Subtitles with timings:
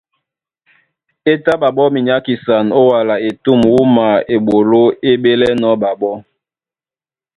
[1.31, 6.15] É tá ɓaɓɔ́ minyákisan ó wala etûm wúma eɓoló é ɓélɛ́nɔ̄ ɓaɓɔ́.